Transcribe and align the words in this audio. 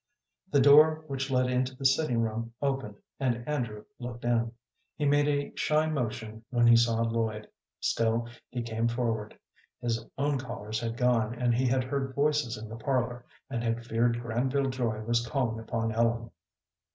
The 0.49 0.59
door 0.59 1.03
which 1.05 1.29
led 1.29 1.47
into 1.51 1.75
the 1.75 1.85
sitting 1.85 2.21
room 2.23 2.53
opened, 2.59 2.95
and 3.19 3.47
Andrew 3.47 3.85
looked 3.99 4.25
in. 4.25 4.51
He 4.95 5.05
made 5.05 5.27
a 5.27 5.55
shy 5.55 5.85
motion 5.85 6.43
when 6.49 6.65
he 6.65 6.75
saw 6.75 7.03
Lloyd; 7.03 7.47
still, 7.79 8.27
he 8.49 8.63
came 8.63 8.87
forward. 8.87 9.37
His 9.79 10.03
own 10.17 10.39
callers 10.39 10.79
had 10.79 10.97
gone, 10.97 11.35
and 11.35 11.53
he 11.53 11.67
had 11.67 11.83
heard 11.83 12.15
voices 12.15 12.57
in 12.57 12.67
the 12.67 12.77
parlor, 12.77 13.25
and 13.47 13.63
had 13.63 13.85
feared 13.85 14.19
Granville 14.19 14.71
Joy 14.71 15.01
was 15.01 15.23
calling 15.27 15.59
upon 15.59 15.91
Ellen. 15.91 16.31